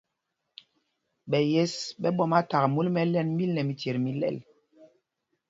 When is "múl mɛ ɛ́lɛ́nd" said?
2.73-3.31